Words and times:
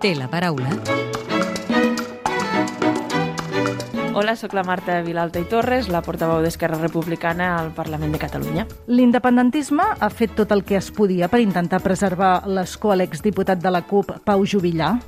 té 0.00 0.14
la 0.16 0.30
paraula 0.32 0.72
Hola, 4.20 4.34
sóc 4.36 4.52
la 4.52 4.64
Marta 4.66 4.98
Vilalta 5.00 5.40
i 5.40 5.46
Torres, 5.48 5.86
la 5.88 6.02
portaveu 6.04 6.42
d'Esquerra 6.44 6.76
Republicana 6.80 7.54
al 7.56 7.70
Parlament 7.72 8.12
de 8.12 8.18
Catalunya. 8.20 8.66
L'independentisme 8.90 9.86
ha 9.96 10.10
fet 10.12 10.34
tot 10.36 10.52
el 10.52 10.60
que 10.66 10.76
es 10.76 10.90
podia 10.92 11.30
per 11.32 11.40
intentar 11.40 11.80
preservar 11.80 12.42
l'escó 12.44 12.92
a 12.92 12.98
l'exdiputat 13.00 13.62
de 13.62 13.72
la 13.72 13.80
CUP, 13.86 14.18
Pau 14.26 14.44
Jubillar. 14.44 14.98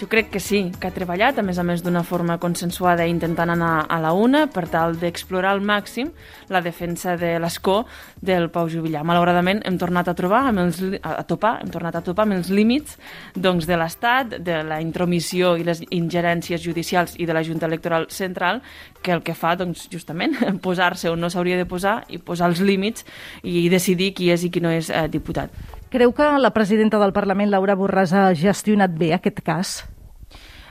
Jo 0.00 0.08
crec 0.08 0.30
que 0.30 0.40
sí, 0.40 0.72
que 0.80 0.88
ha 0.88 0.94
treballat, 0.96 1.36
a 1.36 1.42
més 1.44 1.58
a 1.60 1.62
més 1.66 1.82
d'una 1.84 2.00
forma 2.08 2.38
consensuada 2.40 3.04
intentant 3.04 3.50
anar 3.52 3.82
a 3.84 3.98
la 4.00 4.14
una 4.16 4.46
per 4.48 4.62
tal 4.72 4.94
d'explorar 4.96 5.50
al 5.52 5.60
màxim 5.60 6.08
la 6.48 6.62
defensa 6.64 7.18
de 7.20 7.34
l'escó 7.36 7.82
del 8.16 8.48
Pau 8.48 8.70
Jubillar. 8.72 9.02
Malauradament 9.04 9.60
hem 9.68 9.76
tornat 9.76 10.08
a 10.08 10.14
trobar 10.16 10.46
amb 10.48 10.62
els, 10.62 10.80
a 11.04 11.20
topar, 11.28 11.58
hem 11.60 11.68
tornat 11.74 11.98
a 11.98 12.02
topar 12.06 12.24
amb 12.24 12.38
els 12.38 12.48
límits 12.48 12.96
doncs, 13.34 13.68
de 13.68 13.76
l'Estat, 13.76 14.38
de 14.40 14.62
la 14.64 14.80
intromissió 14.80 15.52
i 15.60 15.68
les 15.68 15.84
ingerències 15.90 16.64
judicials 16.64 17.18
i 17.20 17.28
de 17.28 17.36
la 17.36 17.44
Junta 17.44 17.68
Electoral 17.68 18.08
Central, 18.08 18.64
que 19.04 19.12
el 19.12 19.20
que 19.20 19.36
fa, 19.36 19.52
doncs, 19.60 19.84
justament, 19.92 20.38
posar-se 20.64 21.12
on 21.12 21.20
no 21.20 21.28
s'hauria 21.28 21.60
de 21.60 21.68
posar 21.68 22.06
i 22.08 22.16
posar 22.16 22.48
els 22.48 22.64
límits 22.64 23.04
i 23.44 23.68
decidir 23.68 24.14
qui 24.16 24.32
és 24.32 24.48
i 24.48 24.54
qui 24.54 24.64
no 24.64 24.72
és 24.72 24.88
eh, 24.88 25.04
diputat. 25.12 25.52
Creu 25.92 26.16
que 26.16 26.32
la 26.38 26.54
presidenta 26.56 26.96
del 27.02 27.12
Parlament, 27.12 27.50
Laura 27.52 27.76
Borràs, 27.76 28.16
ha 28.16 28.28
gestionat 28.32 28.96
bé 28.96 29.12
aquest 29.12 29.44
cas? 29.44 29.80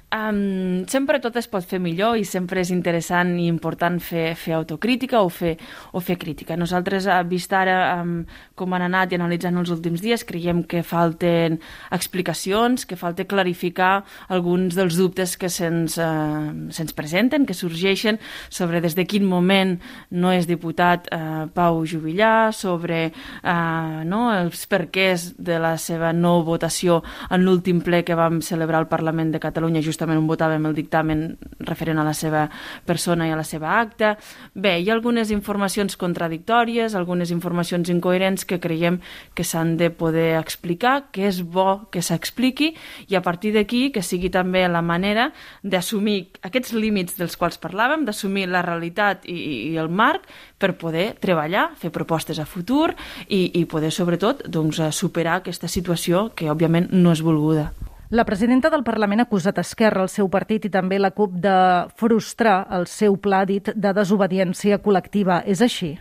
Um, 0.09 0.88
sempre 0.90 1.20
tot 1.22 1.36
es 1.38 1.45
pot 1.45 1.62
fer 1.70 1.77
millor 1.77 2.16
i 2.17 2.23
sempre 2.26 2.63
és 2.63 2.72
interessant 2.73 3.36
i 3.38 3.44
important 3.45 4.00
fer, 4.02 4.31
fer 4.34 4.55
autocrítica 4.58 5.20
o 5.22 5.27
fer, 5.30 5.52
o 5.94 6.02
fer 6.02 6.16
crítica. 6.17 6.55
Nosaltres, 6.58 7.05
eh, 7.05 7.17
vist 7.30 7.54
ara 7.54 7.76
um, 8.02 8.23
com 8.58 8.73
han 8.73 8.88
anat 8.88 9.14
i 9.14 9.20
analitzant 9.20 9.59
els 9.62 9.70
últims 9.70 10.02
dies, 10.02 10.23
creiem 10.26 10.64
que 10.66 10.81
falten 10.81 11.59
explicacions, 11.94 12.88
que 12.90 12.98
falta 12.98 13.27
clarificar 13.30 14.03
alguns 14.33 14.73
dels 14.80 14.98
dubtes 14.98 15.36
que 15.38 15.52
se'ns 15.53 16.00
uh, 16.02 16.50
se 16.73 16.88
presenten, 16.98 17.45
que 17.45 17.53
sorgeixen 17.53 18.17
sobre 18.50 18.81
des 18.81 18.98
de 18.98 19.05
quin 19.05 19.30
moment 19.30 19.76
no 20.09 20.33
és 20.33 20.50
diputat 20.50 21.05
uh, 21.14 21.45
Pau 21.53 21.83
Jubillar, 21.86 22.50
sobre 22.58 23.11
uh, 23.14 24.02
no, 24.09 24.26
els 24.33 24.66
perquès 24.66 25.36
de 25.38 25.61
la 25.61 25.76
seva 25.78 26.16
no 26.17 26.39
votació 26.42 27.03
en 27.30 27.45
l'últim 27.45 27.86
ple 27.86 28.02
que 28.02 28.17
vam 28.17 28.42
celebrar 28.42 28.81
al 28.81 28.89
Parlament 28.89 29.30
de 29.38 29.45
Catalunya 29.45 29.86
just 29.86 29.98
justament 30.00 30.22
on 30.22 30.28
votàvem 30.30 30.66
el 30.69 30.75
dictamen 30.75 31.38
referent 31.67 32.00
a 32.00 32.05
la 32.08 32.14
seva 32.14 32.47
persona 32.88 33.28
i 33.28 33.33
a 33.33 33.36
la 33.36 33.44
seva 33.44 33.80
acta. 33.80 34.16
Bé, 34.55 34.80
hi 34.80 34.89
ha 34.89 34.94
algunes 34.95 35.31
informacions 35.31 35.97
contradictòries, 36.00 36.95
algunes 36.95 37.31
informacions 37.31 37.89
incoherents 37.89 38.45
que 38.45 38.59
creiem 38.59 39.00
que 39.36 39.44
s'han 39.44 39.75
de 39.77 39.89
poder 39.92 40.39
explicar, 40.39 41.11
que 41.11 41.27
és 41.27 41.42
bo 41.44 41.89
que 41.92 42.02
s'expliqui 42.02 42.73
i 43.09 43.16
a 43.16 43.22
partir 43.22 43.53
d'aquí 43.53 43.92
que 43.92 44.03
sigui 44.03 44.30
també 44.30 44.66
la 44.67 44.81
manera 44.81 45.31
d'assumir 45.64 46.30
aquests 46.42 46.73
límits 46.73 47.17
dels 47.20 47.36
quals 47.36 47.59
parlàvem, 47.59 48.05
d'assumir 48.05 48.47
la 48.47 48.64
realitat 48.64 49.27
i, 49.27 49.73
i 49.73 49.77
el 49.77 49.89
marc 49.89 50.23
per 50.59 50.77
poder 50.80 51.16
treballar, 51.20 51.73
fer 51.75 51.92
propostes 51.92 52.39
a 52.39 52.47
futur 52.47 52.94
i, 53.27 53.52
i 53.59 53.66
poder 53.66 53.92
sobretot 53.92 54.47
doncs, 54.47 54.80
superar 54.95 55.39
aquesta 55.39 55.67
situació 55.67 56.30
que 56.36 56.50
òbviament 56.52 56.92
no 56.95 57.11
és 57.11 57.23
volguda. 57.25 57.72
La 58.09 58.25
presidenta 58.25 58.71
del 58.73 58.81
Parlament 58.81 59.21
ha 59.21 59.27
acusat 59.27 59.59
Esquerra, 59.61 60.02
el 60.02 60.09
seu 60.09 60.25
partit 60.33 60.63
i 60.65 60.69
també 60.73 60.97
la 60.97 61.11
CUP 61.13 61.35
de 61.43 61.57
frustrar 61.99 62.63
el 62.73 62.88
seu 62.89 63.19
pla 63.21 63.43
dit 63.45 63.69
de 63.69 63.91
desobediència 63.93 64.79
col·lectiva. 64.81 65.43
És 65.45 65.61
així? 65.61 65.91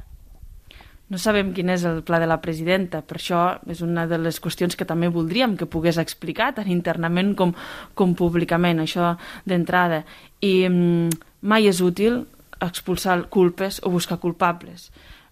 No 1.12 1.20
sabem 1.20 1.50
quin 1.52 1.68
és 1.68 1.84
el 1.84 2.00
pla 2.08 2.16
de 2.22 2.28
la 2.30 2.38
presidenta, 2.40 3.02
per 3.04 3.18
això 3.18 3.42
és 3.68 3.84
una 3.84 4.06
de 4.08 4.16
les 4.22 4.40
qüestions 4.40 4.72
que 4.72 4.88
també 4.88 5.12
voldríem 5.12 5.58
que 5.60 5.68
pogués 5.68 6.00
explicar 6.00 6.54
tant 6.56 6.72
internament 6.72 7.34
com, 7.36 7.52
com 7.92 8.16
públicament, 8.16 8.80
això 8.80 9.12
d'entrada. 9.44 10.00
I 10.40 10.64
mm, 10.64 11.20
mai 11.44 11.68
és 11.68 11.84
útil 11.84 12.22
expulsar 12.64 13.20
culpes 13.28 13.82
o 13.84 13.92
buscar 13.92 14.16
culpables 14.16 14.88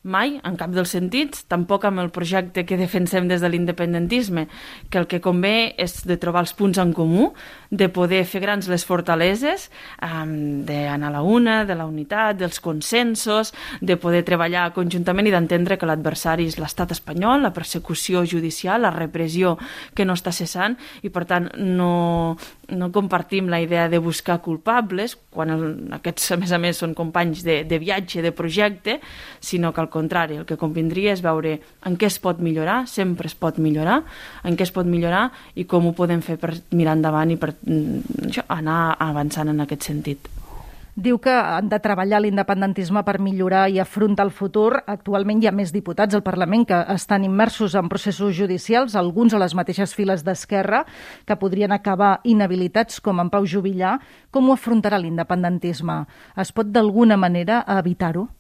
mai, 0.07 0.37
en 0.47 0.57
cap 0.57 0.73
dels 0.75 0.95
sentits, 0.95 1.45
tampoc 1.51 1.85
amb 1.89 2.01
el 2.01 2.13
projecte 2.15 2.65
que 2.67 2.79
defensem 2.79 3.27
des 3.29 3.43
de 3.43 3.51
l'independentisme, 3.51 4.47
que 4.91 5.01
el 5.03 5.09
que 5.11 5.21
convé 5.21 5.75
és 5.83 5.99
de 6.07 6.17
trobar 6.23 6.45
els 6.47 6.55
punts 6.57 6.79
en 6.79 6.95
comú, 6.97 7.33
de 7.71 7.89
poder 7.91 8.23
fer 8.25 8.41
grans 8.45 8.69
les 8.71 8.87
fortaleses, 8.87 9.69
um, 10.03 10.63
d'anar 10.67 11.11
a 11.11 11.15
la 11.19 11.23
una, 11.23 11.59
de 11.67 11.75
la 11.75 11.87
unitat, 11.87 12.39
dels 12.39 12.61
consensos, 12.63 13.53
de 13.81 13.99
poder 13.99 14.23
treballar 14.25 14.71
conjuntament 14.77 15.27
i 15.27 15.35
d'entendre 15.35 15.79
que 15.79 15.89
l'adversari 15.89 16.47
és 16.47 16.59
l'estat 16.63 16.95
espanyol, 16.95 17.43
la 17.43 17.55
persecució 17.57 18.25
judicial, 18.25 18.83
la 18.87 18.95
repressió 18.95 19.57
que 19.95 20.07
no 20.07 20.15
està 20.15 20.33
cessant, 20.33 20.79
i 21.03 21.11
per 21.11 21.27
tant 21.27 21.51
no, 21.59 22.37
no 22.71 22.91
compartim 22.95 23.51
la 23.51 23.61
idea 23.61 23.89
de 23.89 23.99
buscar 23.99 24.41
culpables, 24.43 25.17
quan 25.31 25.51
el, 25.51 25.67
aquests, 25.99 26.33
a 26.33 26.41
més 26.41 26.55
a 26.55 26.61
més, 26.63 26.79
són 26.79 26.95
companys 26.95 27.43
de, 27.47 27.63
de 27.69 27.81
viatge, 27.83 28.23
de 28.23 28.33
projecte, 28.33 29.01
sinó 29.41 29.73
que 29.75 29.83
al 29.83 29.91
contrari, 29.97 30.39
el 30.43 30.47
que 30.49 30.61
convindria 30.61 31.17
és 31.17 31.25
veure 31.25 31.57
en 31.89 31.99
què 31.99 32.11
es 32.11 32.21
pot 32.23 32.41
millorar, 32.45 32.83
sempre 32.93 33.33
es 33.33 33.37
pot 33.37 33.59
millorar, 33.63 34.03
en 34.45 34.57
què 34.57 34.69
es 34.69 34.75
pot 34.77 34.87
millorar 34.87 35.31
i 35.57 35.67
com 35.67 35.89
ho 35.89 35.97
podem 35.97 36.23
fer 36.23 36.39
per 36.41 36.55
mirar 36.77 36.99
endavant 37.01 37.33
i 37.33 37.41
per 37.41 37.55
mm, 37.57 38.27
això, 38.31 38.47
anar 38.53 38.81
avançant 39.11 39.53
en 39.53 39.65
aquest 39.65 39.89
sentit. 39.91 40.37
Diu 40.97 41.19
que 41.21 41.29
han 41.29 41.67
de 41.69 41.77
treballar 41.85 42.23
l'independentisme 42.25 43.03
per 43.05 43.19
millorar 43.21 43.67
i 43.69 43.77
afrontar 43.83 44.25
el 44.25 44.31
futur. 44.33 44.79
Actualment 44.89 45.43
hi 45.43 45.51
ha 45.51 45.53
més 45.53 45.75
diputats 45.75 46.17
al 46.17 46.23
Parlament 46.25 46.65
que 46.71 46.79
estan 46.95 47.27
immersos 47.27 47.75
en 47.77 47.91
processos 47.93 48.33
judicials, 48.39 48.97
alguns 48.97 49.37
a 49.37 49.41
les 49.43 49.53
mateixes 49.53 49.93
files 49.93 50.25
d'Esquerra, 50.25 50.87
que 51.29 51.37
podrien 51.37 51.77
acabar 51.77 52.23
inhabilitats, 52.25 53.03
com 53.05 53.21
en 53.21 53.29
Pau 53.29 53.45
Jubillar. 53.45 53.99
Com 54.33 54.49
ho 54.49 54.57
afrontarà 54.57 54.97
l'independentisme? 54.97 56.07
Es 56.41 56.57
pot 56.57 56.73
d'alguna 56.73 57.21
manera 57.21 57.61
evitar-ho? 57.77 58.31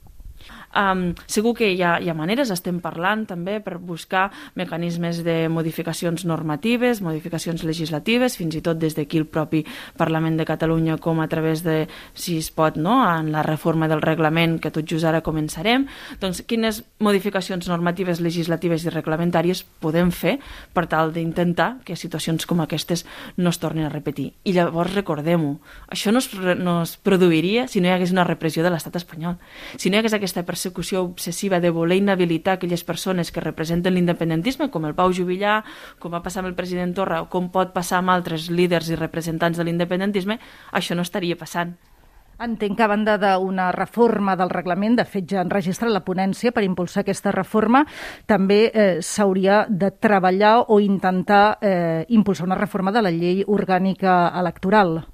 Um, 0.76 1.14
segur 1.30 1.54
que 1.56 1.70
hi 1.72 1.80
ha, 1.80 1.96
hi 2.02 2.10
ha 2.10 2.14
maneres, 2.16 2.50
estem 2.52 2.82
parlant 2.84 3.24
també 3.30 3.58
per 3.64 3.78
buscar 3.80 4.28
mecanismes 4.58 5.22
de 5.24 5.46
modificacions 5.48 6.26
normatives, 6.28 7.00
modificacions 7.04 7.64
legislatives, 7.64 8.36
fins 8.36 8.58
i 8.58 8.62
tot 8.64 8.76
des 8.80 8.96
d'aquí 8.96 9.22
el 9.22 9.26
propi 9.26 9.62
Parlament 9.96 10.36
de 10.36 10.44
Catalunya 10.48 10.98
com 11.00 11.22
a 11.24 11.28
través 11.32 11.62
de, 11.64 11.86
si 12.14 12.36
es 12.38 12.50
pot, 12.50 12.76
no? 12.76 12.98
en 13.06 13.32
la 13.32 13.42
reforma 13.46 13.88
del 13.88 14.02
reglament 14.04 14.58
que 14.60 14.72
tot 14.74 14.84
just 14.88 15.08
ara 15.08 15.22
començarem. 15.24 15.86
Doncs 16.20 16.42
quines 16.48 16.82
modificacions 17.00 17.68
normatives, 17.70 18.20
legislatives 18.20 18.84
i 18.84 18.92
reglamentàries 18.92 19.64
podem 19.80 20.12
fer 20.12 20.36
per 20.76 20.86
tal 20.90 21.14
d'intentar 21.14 21.78
que 21.86 21.96
situacions 21.96 22.44
com 22.46 22.60
aquestes 22.60 23.06
no 23.36 23.52
es 23.52 23.60
tornin 23.62 23.88
a 23.88 23.92
repetir. 23.92 24.32
I 24.44 24.52
llavors 24.56 24.94
recordem-ho, 24.94 25.56
això 25.88 26.12
no 26.12 26.20
es, 26.20 26.28
no 26.60 26.82
es 26.82 26.96
produiria 27.00 27.66
si 27.68 27.80
no 27.80 27.88
hi 27.88 27.96
hagués 27.96 28.12
una 28.12 28.26
repressió 28.28 28.64
de 28.64 28.72
l'estat 28.74 29.00
espanyol, 29.00 29.38
si 29.76 29.88
no 29.88 29.96
hi 29.96 30.04
hagués 30.04 30.16
aquesta 30.16 30.35
persecució 30.42 30.66
persecució 30.66 31.02
obsessiva 31.02 31.60
de 31.60 31.70
voler 31.70 31.96
inhabilitar 31.96 32.56
aquelles 32.56 32.84
persones 32.84 33.30
que 33.30 33.40
representen 33.40 33.94
l'independentisme, 33.94 34.70
com 34.70 34.84
el 34.84 34.94
Pau 34.94 35.12
Jubillar, 35.12 35.64
com 35.98 36.12
va 36.12 36.22
passar 36.22 36.42
amb 36.42 36.50
el 36.50 36.56
president 36.56 36.94
Torra, 36.94 37.22
o 37.22 37.28
com 37.28 37.50
pot 37.50 37.72
passar 37.72 38.00
amb 38.00 38.10
altres 38.10 38.50
líders 38.50 38.90
i 38.90 38.96
representants 38.96 39.58
de 39.58 39.64
l'independentisme, 39.64 40.38
això 40.72 40.94
no 40.94 41.02
estaria 41.06 41.36
passant. 41.36 41.76
Entenc 42.36 42.76
que 42.76 42.84
a 42.84 42.90
banda 42.90 43.16
d'una 43.16 43.70
reforma 43.72 44.36
del 44.36 44.50
reglament, 44.52 44.98
de 44.98 45.06
fet 45.08 45.30
ja 45.30 45.40
han 45.40 45.50
registrat 45.50 45.88
la 45.88 46.04
ponència 46.04 46.52
per 46.52 46.66
impulsar 46.66 47.00
aquesta 47.00 47.32
reforma, 47.32 47.86
també 48.28 48.66
eh, 48.68 49.00
s'hauria 49.00 49.64
de 49.70 49.90
treballar 49.90 50.66
o 50.68 50.80
intentar 50.80 51.56
eh, 51.62 52.04
impulsar 52.08 52.44
una 52.44 52.60
reforma 52.60 52.92
de 52.92 53.06
la 53.06 53.14
llei 53.14 53.44
orgànica 53.46 54.26
electoral. 54.36 55.06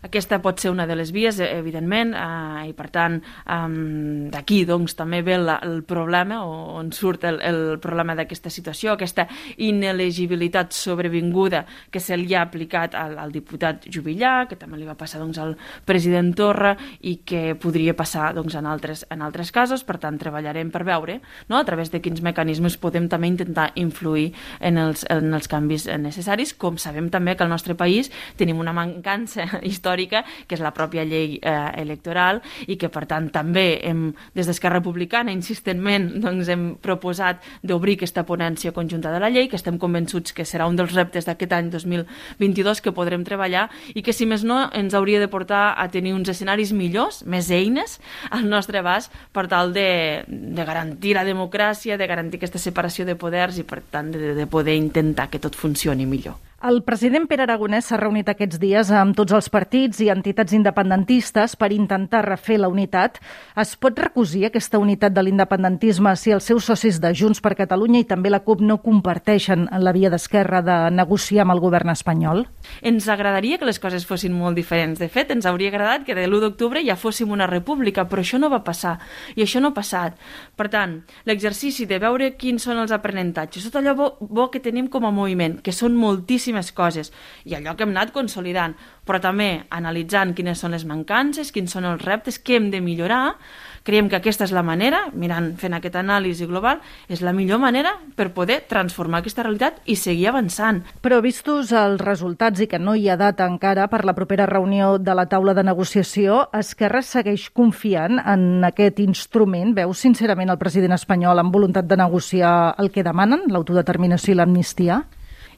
Aquesta 0.00 0.38
pot 0.40 0.56
ser 0.56 0.70
una 0.72 0.86
de 0.88 0.94
les 0.96 1.10
vies, 1.12 1.36
eh, 1.44 1.58
evidentment, 1.58 2.14
eh, 2.16 2.68
i 2.70 2.72
per 2.72 2.86
tant 2.88 3.18
um, 3.52 4.30
d'aquí 4.32 4.62
doncs, 4.64 4.94
també 4.96 5.18
ve 5.20 5.36
la, 5.36 5.58
el 5.60 5.82
problema, 5.84 6.38
o 6.48 6.78
on 6.80 6.88
surt 6.96 7.26
el, 7.28 7.36
el 7.44 7.60
problema 7.84 8.14
d'aquesta 8.16 8.48
situació, 8.48 8.94
aquesta 8.94 9.26
inelegibilitat 9.60 10.72
sobrevinguda 10.72 11.66
que 11.92 12.00
se 12.00 12.16
li 12.16 12.32
ha 12.32 12.46
aplicat 12.46 12.96
al, 12.96 13.18
al 13.20 13.34
diputat 13.34 13.84
Jubillar, 13.92 14.46
que 14.48 14.56
també 14.56 14.78
li 14.80 14.88
va 14.88 14.96
passar 14.96 15.20
doncs, 15.20 15.36
al 15.36 15.52
president 15.84 16.32
Torra 16.32 16.72
i 17.04 17.18
que 17.20 17.52
podria 17.60 17.92
passar 17.92 18.30
doncs, 18.32 18.56
en, 18.56 18.70
altres, 18.72 19.04
en 19.12 19.20
altres 19.20 19.52
casos, 19.52 19.84
per 19.84 19.98
tant 20.00 20.16
treballarem 20.16 20.72
per 20.72 20.84
veure 20.88 21.18
no? 21.50 21.58
a 21.58 21.64
través 21.68 21.92
de 21.92 22.00
quins 22.00 22.24
mecanismes 22.24 22.78
podem 22.80 23.10
també 23.12 23.28
intentar 23.28 23.68
influir 23.76 24.30
en 24.64 24.80
els, 24.80 25.04
en 25.12 25.28
els 25.36 25.50
canvis 25.50 25.90
necessaris, 26.00 26.56
com 26.56 26.80
sabem 26.80 27.12
també 27.12 27.36
que 27.36 27.44
al 27.44 27.52
nostre 27.52 27.76
país 27.76 28.08
tenim 28.40 28.64
una 28.64 28.72
mancança 28.72 29.44
històrica 29.60 29.89
històrica, 29.90 30.24
que 30.46 30.54
és 30.54 30.62
la 30.62 30.72
pròpia 30.72 31.04
llei 31.04 31.38
eh, 31.42 31.52
electoral, 31.80 32.40
i 32.66 32.76
que, 32.76 32.88
per 32.88 33.06
tant, 33.06 33.30
també 33.30 33.80
hem, 33.86 34.12
des 34.34 34.46
d'Esquerra 34.46 34.78
Republicana, 34.78 35.32
insistentment, 35.32 36.20
doncs, 36.22 36.48
hem 36.48 36.76
proposat 36.80 37.42
d'obrir 37.62 37.96
aquesta 37.98 38.24
ponència 38.24 38.72
conjunta 38.72 39.12
de 39.12 39.20
la 39.20 39.30
llei, 39.30 39.48
que 39.48 39.58
estem 39.58 39.78
convençuts 39.78 40.32
que 40.32 40.44
serà 40.44 40.68
un 40.68 40.76
dels 40.76 40.94
reptes 40.94 41.26
d'aquest 41.26 41.52
any 41.52 41.70
2022 41.70 42.80
que 42.80 42.94
podrem 42.94 43.24
treballar 43.24 43.68
i 43.94 44.02
que, 44.02 44.12
si 44.12 44.26
més 44.26 44.44
no, 44.44 44.68
ens 44.72 44.94
hauria 44.94 45.20
de 45.20 45.28
portar 45.28 45.74
a 45.76 45.88
tenir 45.90 46.14
uns 46.14 46.28
escenaris 46.30 46.72
millors, 46.72 47.24
més 47.26 47.50
eines 47.50 47.98
al 48.30 48.46
nostre 48.48 48.80
abast 48.80 49.12
per 49.32 49.48
tal 49.50 49.74
de, 49.74 50.22
de 50.28 50.64
garantir 50.64 51.16
la 51.16 51.26
democràcia, 51.26 51.98
de 51.98 52.06
garantir 52.06 52.40
aquesta 52.40 52.62
separació 52.62 53.06
de 53.06 53.18
poders 53.18 53.58
i, 53.58 53.66
per 53.66 53.82
tant, 53.82 54.12
de, 54.14 54.34
de 54.36 54.46
poder 54.46 54.76
intentar 54.78 55.28
que 55.30 55.42
tot 55.42 55.58
funcioni 55.58 56.06
millor. 56.06 56.49
El 56.60 56.82
president 56.84 57.24
Pere 57.24 57.46
Aragonès 57.46 57.86
s'ha 57.88 57.96
reunit 57.96 58.28
aquests 58.28 58.58
dies 58.60 58.90
amb 58.92 59.14
tots 59.16 59.32
els 59.32 59.46
partits 59.48 59.96
i 60.04 60.10
entitats 60.12 60.52
independentistes 60.52 61.54
per 61.56 61.70
intentar 61.72 62.20
refer 62.26 62.58
la 62.60 62.68
unitat. 62.68 63.14
Es 63.56 63.70
pot 63.80 63.96
recosir 63.96 64.42
aquesta 64.44 64.76
unitat 64.76 65.14
de 65.16 65.22
l'independentisme 65.24 66.12
si 66.20 66.34
els 66.36 66.44
seus 66.44 66.66
socis 66.68 66.98
de 67.00 67.14
Junts 67.16 67.40
per 67.40 67.54
Catalunya 67.56 68.02
i 68.02 68.06
també 68.10 68.28
la 68.28 68.42
CUP 68.44 68.60
no 68.60 68.76
comparteixen 68.84 69.70
la 69.72 69.94
via 69.96 70.10
d'esquerra 70.12 70.60
de 70.60 70.76
negociar 70.92 71.46
amb 71.46 71.54
el 71.54 71.62
govern 71.64 71.94
espanyol? 71.94 72.44
Ens 72.84 73.08
agradaria 73.08 73.56
que 73.56 73.64
les 73.64 73.80
coses 73.80 74.04
fossin 74.04 74.36
molt 74.36 74.60
diferents. 74.60 75.00
De 75.00 75.08
fet, 75.08 75.32
ens 75.32 75.48
hauria 75.48 75.72
agradat 75.72 76.04
que 76.04 76.18
de 76.18 76.26
l'1 76.28 76.44
d'octubre 76.44 76.84
ja 76.84 76.98
fóssim 77.00 77.32
una 77.32 77.48
república, 77.48 78.04
però 78.04 78.20
això 78.20 78.36
no 78.36 78.52
va 78.52 78.60
passar 78.68 78.98
i 79.32 79.46
això 79.46 79.64
no 79.64 79.72
ha 79.72 79.78
passat. 79.80 80.20
Per 80.60 80.68
tant, 80.68 80.98
l'exercici 81.24 81.88
de 81.88 82.02
veure 82.04 82.34
quins 82.36 82.68
són 82.68 82.84
els 82.84 82.92
aprenentatges, 82.92 83.64
tot 83.64 83.80
allò 83.80 83.96
bo, 83.96 84.12
bo 84.20 84.50
que 84.52 84.60
tenim 84.60 84.92
com 84.92 85.08
a 85.08 85.16
moviment, 85.22 85.56
que 85.64 85.72
són 85.72 85.96
moltíssims 85.96 86.49
moltíssimes 86.50 86.72
coses 86.72 87.12
i 87.44 87.54
allò 87.54 87.76
que 87.76 87.84
hem 87.84 87.94
anat 87.94 88.12
consolidant, 88.12 88.74
però 89.06 89.20
també 89.20 89.64
analitzant 89.70 90.34
quines 90.34 90.58
són 90.60 90.72
les 90.72 90.84
mancances, 90.84 91.50
quins 91.52 91.72
són 91.72 91.84
els 91.84 92.02
reptes, 92.04 92.38
què 92.38 92.58
hem 92.58 92.70
de 92.70 92.80
millorar, 92.80 93.36
creiem 93.82 94.08
que 94.08 94.18
aquesta 94.18 94.44
és 94.44 94.52
la 94.52 94.62
manera, 94.62 95.08
mirant, 95.14 95.56
fent 95.56 95.74
aquest 95.74 95.96
anàlisi 95.96 96.46
global, 96.46 96.80
és 97.08 97.22
la 97.22 97.32
millor 97.32 97.58
manera 97.58 97.94
per 98.16 98.30
poder 98.34 98.60
transformar 98.68 99.20
aquesta 99.20 99.42
realitat 99.42 99.80
i 99.86 99.96
seguir 99.96 100.28
avançant. 100.28 100.82
Però 101.02 101.20
vistos 101.22 101.72
els 101.72 102.00
resultats 102.00 102.60
i 102.60 102.68
que 102.68 102.78
no 102.78 102.94
hi 102.94 103.08
ha 103.08 103.16
data 103.16 103.48
encara 103.48 103.88
per 103.88 104.04
la 104.04 104.14
propera 104.14 104.46
reunió 104.46 104.98
de 104.98 105.14
la 105.14 105.26
taula 105.26 105.54
de 105.54 105.64
negociació, 105.64 106.48
Esquerra 106.52 107.02
segueix 107.02 107.48
confiant 107.50 108.20
en 108.20 108.64
aquest 108.68 109.00
instrument? 109.00 109.74
Veu 109.74 109.94
sincerament 109.94 110.52
el 110.52 110.60
president 110.60 110.94
espanyol 110.94 111.40
amb 111.40 111.54
voluntat 111.54 111.88
de 111.88 111.98
negociar 111.98 112.74
el 112.78 112.92
que 112.92 113.06
demanen, 113.06 113.48
l'autodeterminació 113.48 114.34
i 114.34 114.38
l'amnistia? 114.38 115.00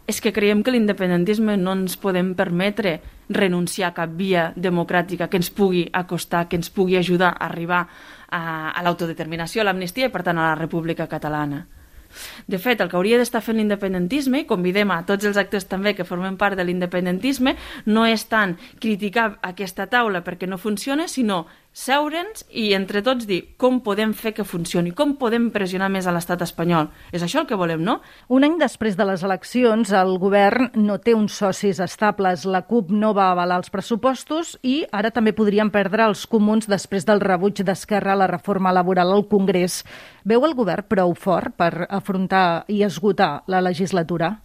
És 0.07 0.21
que 0.21 0.33
creiem 0.35 0.63
que 0.63 0.73
l'independentisme 0.75 1.57
no 1.57 1.75
ens 1.79 1.97
podem 2.01 2.33
permetre 2.35 3.01
renunciar 3.33 3.93
a 3.93 3.97
cap 3.97 4.17
via 4.19 4.51
democràtica 4.57 5.29
que 5.31 5.39
ens 5.39 5.51
pugui 5.51 5.87
acostar, 5.93 6.49
que 6.49 6.59
ens 6.59 6.71
pugui 6.71 6.99
ajudar 6.99 7.33
a 7.37 7.47
arribar 7.47 7.87
a, 8.29 8.43
a 8.73 8.83
l'autodeterminació, 8.83 9.63
a 9.63 9.69
l'amnistia 9.71 10.11
i, 10.11 10.13
per 10.13 10.25
tant, 10.27 10.39
a 10.39 10.51
la 10.51 10.59
República 10.59 11.07
Catalana. 11.07 11.67
De 12.47 12.59
fet, 12.59 12.81
el 12.83 12.91
que 12.91 12.99
hauria 12.99 13.17
d'estar 13.17 13.41
fent 13.45 13.57
l'independentisme, 13.57 14.43
i 14.43 14.49
convidem 14.49 14.91
a 14.93 15.01
tots 15.09 15.25
els 15.29 15.39
actors 15.41 15.65
també 15.71 15.95
que 15.97 16.05
formen 16.05 16.37
part 16.37 16.59
de 16.59 16.67
l'independentisme, 16.67 17.55
no 17.87 18.05
és 18.05 18.27
tant 18.29 18.57
criticar 18.83 19.39
aquesta 19.41 19.89
taula 19.89 20.21
perquè 20.27 20.49
no 20.51 20.61
funciona, 20.61 21.09
sinó 21.09 21.47
seure'ns 21.73 22.45
i 22.51 22.73
entre 22.77 23.01
tots 23.03 23.27
dir 23.27 23.41
com 23.61 23.81
podem 23.85 24.13
fer 24.13 24.35
que 24.37 24.45
funcioni, 24.45 24.93
com 24.93 25.15
podem 25.17 25.49
pressionar 25.55 25.89
més 25.93 26.07
a 26.07 26.13
l'estat 26.15 26.45
espanyol. 26.45 26.91
És 27.13 27.25
això 27.25 27.43
el 27.43 27.49
que 27.49 27.59
volem, 27.59 27.83
no? 27.85 28.01
Un 28.29 28.45
any 28.47 28.59
després 28.61 28.97
de 28.99 29.07
les 29.09 29.25
eleccions, 29.25 29.93
el 29.97 30.15
govern 30.21 30.71
no 30.77 30.99
té 31.01 31.17
uns 31.17 31.39
socis 31.41 31.81
estables. 31.81 32.45
La 32.45 32.63
CUP 32.69 32.93
no 32.93 33.15
va 33.17 33.31
avalar 33.33 33.59
els 33.63 33.73
pressupostos 33.73 34.55
i 34.63 34.83
ara 34.93 35.11
també 35.11 35.33
podrien 35.33 35.73
perdre 35.73 36.07
els 36.07 36.27
comuns 36.27 36.69
després 36.69 37.09
del 37.09 37.25
rebuig 37.25 37.65
d'Esquerra 37.65 38.13
a 38.13 38.21
la 38.23 38.31
reforma 38.31 38.73
laboral 38.73 39.13
al 39.17 39.27
Congrés. 39.29 39.83
Veu 40.25 40.45
el 40.45 40.55
govern 40.55 40.87
prou 40.89 41.17
fort 41.17 41.57
per 41.57 41.89
afrontar 41.89 42.65
i 42.69 42.83
esgotar 42.85 43.43
la 43.47 43.65
legislatura? 43.65 44.37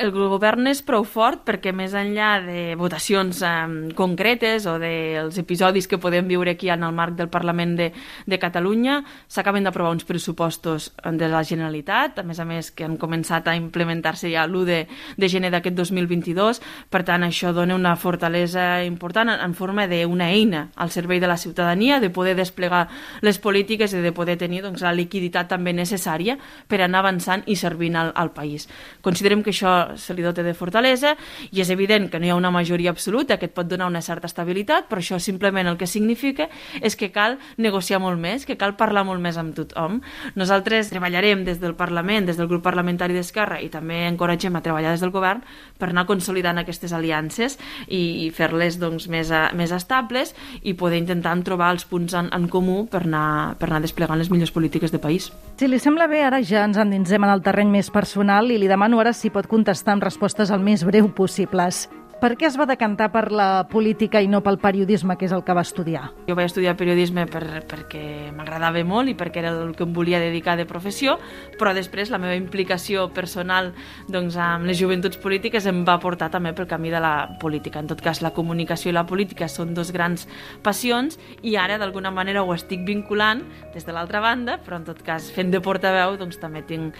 El 0.00 0.12
govern 0.12 0.66
és 0.68 0.82
prou 0.84 1.04
fort 1.08 1.42
perquè 1.46 1.72
més 1.74 1.94
enllà 1.96 2.36
de 2.44 2.60
votacions 2.78 3.40
eh, 3.44 3.52
concretes 3.96 4.66
o 4.68 4.76
dels 4.80 5.38
episodis 5.40 5.88
que 5.88 5.98
podem 6.02 6.28
viure 6.28 6.52
aquí 6.52 6.68
en 6.72 6.84
el 6.84 6.94
marc 6.94 7.16
del 7.16 7.30
Parlament 7.32 7.74
de, 7.78 7.88
de 8.26 8.38
Catalunya 8.38 9.00
s'acaben 9.28 9.64
d'aprovar 9.64 9.94
uns 9.94 10.06
pressupostos 10.08 10.90
de 11.02 11.28
la 11.30 11.42
Generalitat, 11.46 12.20
a 12.20 12.24
més 12.26 12.40
a 12.40 12.46
més 12.48 12.70
que 12.70 12.84
han 12.86 12.96
començat 13.00 13.48
a 13.48 13.56
implementar-se 13.56 14.30
ja 14.32 14.46
l'1 14.46 14.64
de, 14.68 14.78
de 15.16 15.30
gener 15.32 15.50
d'aquest 15.54 15.76
2022, 15.78 16.60
per 16.92 17.02
tant 17.08 17.24
això 17.26 17.52
dona 17.56 17.76
una 17.76 17.96
fortalesa 17.96 18.84
important 18.84 19.32
en, 19.32 19.40
en 19.40 19.56
forma 19.56 19.86
d'una 19.90 20.30
eina 20.34 20.66
al 20.76 20.92
servei 20.92 21.20
de 21.22 21.30
la 21.30 21.38
ciutadania, 21.40 22.00
de 22.00 22.10
poder 22.10 22.36
desplegar 22.36 22.86
les 23.22 23.38
polítiques 23.38 23.94
i 23.94 24.04
de 24.04 24.12
poder 24.12 24.36
tenir 24.40 24.62
doncs, 24.64 24.84
la 24.84 24.94
liquiditat 24.96 25.48
també 25.50 25.72
necessària 25.76 26.36
per 26.68 26.82
anar 26.82 27.04
avançant 27.04 27.46
i 27.46 27.56
servint 27.56 27.96
al, 27.96 28.12
al 28.14 28.32
país. 28.36 28.68
Considerem 29.04 29.42
que 29.42 29.54
això 29.54 29.85
se 29.94 30.14
li 30.14 30.24
dota 30.24 30.42
de 30.42 30.54
fortalesa 30.54 31.14
i 31.50 31.62
és 31.62 31.70
evident 31.70 32.10
que 32.10 32.18
no 32.18 32.26
hi 32.26 32.32
ha 32.34 32.38
una 32.38 32.50
majoria 32.50 32.90
absoluta 32.90 33.38
que 33.38 33.46
et 33.46 33.54
pot 33.54 33.68
donar 33.68 33.86
una 33.86 34.02
certa 34.02 34.26
estabilitat, 34.26 34.88
però 34.90 35.00
això 35.02 35.18
simplement 35.22 35.68
el 35.70 35.78
que 35.78 35.86
significa 35.86 36.48
és 36.80 36.96
que 36.96 37.12
cal 37.14 37.38
negociar 37.56 38.00
molt 38.02 38.20
més, 38.20 38.46
que 38.46 38.58
cal 38.58 38.76
parlar 38.76 39.04
molt 39.06 39.22
més 39.22 39.38
amb 39.38 39.54
tothom. 39.56 40.00
Nosaltres 40.34 40.90
treballarem 40.90 41.44
des 41.46 41.60
del 41.62 41.76
Parlament, 41.78 42.26
des 42.26 42.36
del 42.36 42.48
grup 42.50 42.64
parlamentari 42.66 43.14
d'Esquerra 43.14 43.60
i 43.62 43.70
també 43.72 44.04
encoratgem 44.08 44.56
a 44.56 44.64
treballar 44.64 44.94
des 44.94 45.04
del 45.04 45.14
govern 45.14 45.44
per 45.78 45.90
anar 45.90 46.06
consolidant 46.08 46.58
aquestes 46.58 46.92
aliances 46.96 47.58
i, 47.86 48.26
i 48.26 48.30
fer-les 48.34 48.80
doncs, 48.80 49.08
més, 49.12 49.30
a, 49.30 49.50
més 49.56 49.72
estables 49.72 50.34
i 50.62 50.74
poder 50.74 51.00
intentar 51.02 51.34
trobar 51.44 51.72
els 51.74 51.84
punts 51.84 52.14
en, 52.16 52.30
en 52.32 52.46
comú 52.48 52.86
per 52.90 53.02
anar, 53.04 53.56
per 53.60 53.68
anar 53.68 53.82
desplegant 53.84 54.18
les 54.18 54.30
millors 54.32 54.54
polítiques 54.54 54.92
de 54.94 55.00
país. 55.02 55.30
Si 55.58 55.68
li 55.68 55.78
sembla 55.82 56.06
bé, 56.10 56.22
ara 56.24 56.42
ja 56.44 56.64
ens 56.64 56.78
endinsem 56.80 57.22
en 57.24 57.32
el 57.32 57.42
terreny 57.44 57.70
més 57.72 57.90
personal 57.92 58.50
i 58.52 58.58
li 58.60 58.70
demano 58.70 59.00
ara 59.02 59.12
si 59.16 59.30
pot 59.34 59.48
contestar 59.50 59.75
contestar 59.76 59.92
amb 59.92 60.04
respostes 60.06 60.50
el 60.50 60.62
més 60.64 60.84
breu 60.88 61.10
possibles. 61.12 61.86
Per 62.16 62.30
què 62.40 62.46
es 62.48 62.54
va 62.56 62.64
decantar 62.64 63.10
per 63.12 63.26
la 63.28 63.66
política 63.68 64.22
i 64.24 64.26
no 64.26 64.38
pel 64.40 64.56
periodisme, 64.56 65.18
que 65.20 65.26
és 65.26 65.32
el 65.36 65.42
que 65.44 65.52
va 65.52 65.60
estudiar? 65.60 66.06
Jo 66.24 66.32
vaig 66.34 66.46
estudiar 66.48 66.72
periodisme 66.80 67.26
per, 67.28 67.42
perquè 67.68 68.32
m'agradava 68.32 68.80
molt 68.88 69.12
i 69.12 69.14
perquè 69.14 69.42
era 69.42 69.50
el 69.52 69.74
que 69.76 69.84
em 69.84 69.92
volia 69.92 70.16
dedicar 70.22 70.54
de 70.56 70.64
professió, 70.64 71.18
però 71.60 71.74
després 71.76 72.08
la 72.08 72.16
meva 72.16 72.32
implicació 72.38 73.10
personal 73.12 73.74
doncs, 74.08 74.38
amb 74.40 74.64
les 74.64 74.80
joventuts 74.80 75.20
polítiques 75.20 75.68
em 75.68 75.84
va 75.84 75.98
portar 76.00 76.30
també 76.32 76.54
pel 76.56 76.70
camí 76.70 76.88
de 76.88 77.04
la 77.04 77.36
política. 77.36 77.84
En 77.84 77.92
tot 77.92 78.00
cas, 78.00 78.24
la 78.24 78.32
comunicació 78.32 78.94
i 78.94 78.96
la 78.96 79.04
política 79.04 79.44
són 79.52 79.76
dos 79.76 79.92
grans 79.92 80.24
passions 80.64 81.20
i 81.44 81.58
ara 81.60 81.76
d'alguna 81.76 82.14
manera 82.16 82.48
ho 82.48 82.56
estic 82.56 82.88
vinculant 82.88 83.44
des 83.76 83.84
de 83.84 83.92
l'altra 83.92 84.24
banda, 84.24 84.56
però 84.56 84.80
en 84.80 84.88
tot 84.88 85.04
cas 85.04 85.28
fent 85.28 85.52
de 85.52 85.60
portaveu 85.60 86.16
doncs, 86.16 86.40
també 86.40 86.64
tinc 86.64 86.96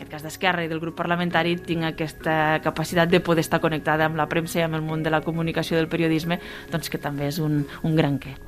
aquest 0.00 0.10
cas 0.16 0.24
d'Esquerra 0.24 0.64
i 0.64 0.70
del 0.72 0.80
grup 0.80 0.96
parlamentari, 0.96 1.58
tinc 1.60 1.84
aquesta 1.84 2.58
capacitat 2.64 3.12
de 3.12 3.20
poder 3.20 3.44
estar 3.44 3.60
connectada 3.60 4.08
amb 4.08 4.16
la 4.16 4.28
premsa 4.32 4.62
i 4.62 4.64
amb 4.64 4.80
el 4.80 4.86
món 4.86 5.04
de 5.04 5.12
la 5.12 5.20
comunicació 5.20 5.76
del 5.76 5.92
periodisme, 5.92 6.40
doncs 6.72 6.88
que 6.88 6.98
també 6.98 7.28
és 7.28 7.38
un, 7.38 7.66
un 7.84 7.96
gran 7.96 8.18
què. 8.18 8.38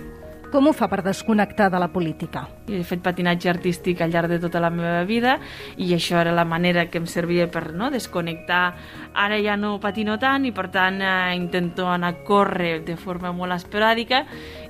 Com 0.52 0.66
ho 0.68 0.74
fa 0.76 0.84
per 0.92 0.98
desconnectar 1.00 1.70
de 1.72 1.78
la 1.80 1.86
política? 1.88 2.42
He 2.68 2.82
fet 2.84 3.00
patinatge 3.00 3.48
artístic 3.48 4.02
al 4.04 4.12
llarg 4.12 4.28
de 4.28 4.36
tota 4.42 4.60
la 4.60 4.68
meva 4.68 5.00
vida 5.08 5.38
i 5.80 5.94
això 5.96 6.18
era 6.20 6.34
la 6.36 6.44
manera 6.44 6.84
que 6.92 7.00
em 7.00 7.06
servia 7.08 7.46
per 7.48 7.70
no, 7.72 7.88
desconnectar. 7.88 8.60
Ara 9.16 9.40
ja 9.40 9.56
no 9.56 9.78
patino 9.80 10.18
tant 10.20 10.44
i 10.44 10.52
per 10.52 10.66
tant 10.74 11.00
eh, 11.00 11.32
intento 11.38 11.88
anar 11.88 12.12
a 12.12 12.20
córrer 12.28 12.82
de 12.84 12.98
forma 13.00 13.32
molt 13.32 13.56
esporàdica 13.56 14.26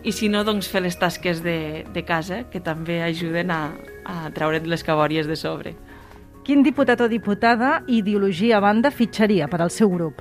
i 0.06 0.14
si 0.14 0.30
no, 0.30 0.44
doncs 0.46 0.70
fer 0.70 0.84
les 0.86 0.98
tasques 1.02 1.42
de, 1.42 1.82
de 1.90 2.06
casa 2.06 2.44
que 2.46 2.62
també 2.62 3.02
ajuden 3.02 3.50
a, 3.50 3.62
a 4.06 4.30
treure't 4.30 4.70
les 4.70 4.86
cabòries 4.86 5.26
de 5.26 5.34
sobre. 5.34 5.74
Quin 6.42 6.64
diputat 6.66 6.98
o 6.98 7.06
diputada, 7.06 7.84
ideologia 7.86 8.56
a 8.56 8.60
banda, 8.64 8.90
fitxaria 8.90 9.46
per 9.46 9.60
al 9.62 9.70
seu 9.70 9.86
grup? 9.92 10.18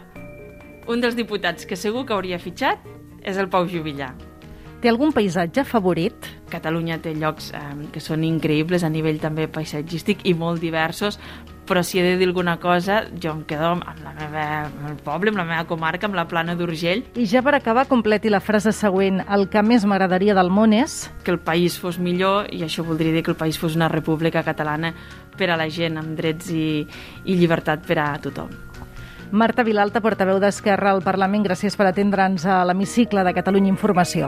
Un 0.86 1.02
dels 1.02 1.16
diputats 1.18 1.66
que 1.66 1.74
segur 1.74 2.04
que 2.06 2.14
hauria 2.14 2.38
fitxat 2.38 2.84
és 3.26 3.40
el 3.42 3.50
Pau 3.50 3.66
Jubillar. 3.66 4.12
Té 4.84 4.92
algun 4.92 5.10
paisatge 5.16 5.64
favorit? 5.66 6.30
Catalunya 6.52 7.00
té 7.02 7.16
llocs 7.16 7.52
eh, 7.56 7.64
que 7.94 8.04
són 8.04 8.26
increïbles 8.28 8.84
a 8.84 8.92
nivell 8.92 9.22
també 9.24 9.48
paisatgístic 9.52 10.26
i 10.30 10.36
molt 10.38 10.62
diversos, 10.62 11.18
però 11.72 11.84
si 11.88 12.00
he 12.00 12.04
de 12.04 12.18
dir 12.20 12.28
alguna 12.28 12.58
cosa, 12.60 13.06
jo 13.24 13.32
em 13.32 13.44
quedo 13.48 13.70
amb, 13.70 13.86
la 14.04 14.12
meva, 14.18 14.46
amb 14.66 14.90
el 14.90 14.98
poble, 15.06 15.32
amb 15.32 15.40
la 15.40 15.46
meva 15.48 15.64
comarca, 15.70 16.10
amb 16.10 16.18
la 16.20 16.26
plana 16.28 16.56
d'Urgell. 16.60 17.06
I 17.16 17.28
ja 17.32 17.40
per 17.46 17.54
acabar, 17.56 17.86
completi 17.88 18.28
la 18.34 18.42
frase 18.44 18.74
següent. 18.76 19.22
El 19.32 19.48
que 19.48 19.64
més 19.64 19.86
m'agradaria 19.88 20.36
del 20.36 20.52
món 20.52 20.76
és... 20.76 21.06
Que 21.24 21.32
el 21.32 21.40
país 21.40 21.78
fos 21.80 21.96
millor, 21.96 22.50
i 22.52 22.66
això 22.68 22.84
voldria 22.84 23.16
dir 23.16 23.24
que 23.24 23.32
el 23.32 23.40
país 23.40 23.60
fos 23.62 23.78
una 23.80 23.88
república 23.88 24.44
catalana 24.44 24.92
per 25.38 25.48
a 25.54 25.60
la 25.60 25.70
gent, 25.72 25.96
amb 26.02 26.18
drets 26.20 26.52
i, 26.52 26.66
i 27.24 27.38
llibertat 27.40 27.88
per 27.88 28.02
a 28.04 28.10
tothom. 28.20 28.52
Marta 29.32 29.64
Vilalta, 29.64 30.02
portaveu 30.04 30.42
d'Esquerra 30.44 30.92
al 30.92 31.06
Parlament, 31.06 31.48
gràcies 31.48 31.80
per 31.80 31.88
atendre'ns 31.88 32.44
a 32.44 32.66
l'hemicicle 32.68 33.24
de 33.24 33.32
Catalunya 33.38 33.72
Informació. 33.72 34.28